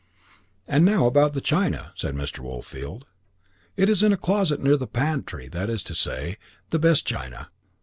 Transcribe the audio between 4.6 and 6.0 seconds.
the pantry that is to